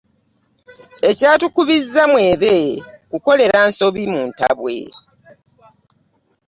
Ekyatukubizza 1.09 2.03
Mwebe 2.11 2.53
kukolera 3.09 3.59
nsobi 3.69 4.03
mu 4.13 4.21
ntabwe. 4.31 4.77